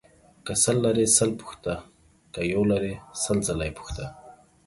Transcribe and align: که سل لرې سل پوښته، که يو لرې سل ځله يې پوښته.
که 0.45 0.53
سل 0.63 0.77
لرې 0.85 1.05
سل 1.17 1.29
پوښته، 1.39 1.73
که 2.33 2.41
يو 2.53 2.61
لرې 2.71 2.93
سل 3.23 3.37
ځله 3.47 3.63
يې 3.67 3.73
پوښته. 3.77 4.05